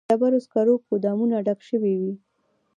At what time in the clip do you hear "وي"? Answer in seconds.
2.01-2.13